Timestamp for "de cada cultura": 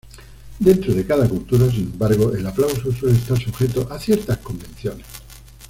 0.95-1.69